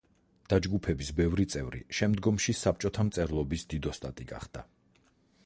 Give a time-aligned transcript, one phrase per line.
[0.51, 4.67] დაჯგუფების ბევრი წევრი შემდგომში საბჭოთა მწერლობის დიდოსტატი გახდა.